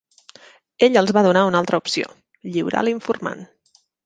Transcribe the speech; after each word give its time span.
Ell 0.87 0.97
els 1.01 1.13
va 1.17 1.23
donar 1.27 1.43
una 1.51 1.61
altra 1.65 1.81
opció: 1.83 2.09
lliurar 2.57 2.83
l'informant. 2.89 3.47